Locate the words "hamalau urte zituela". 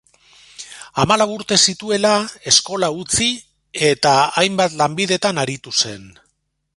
1.01-2.13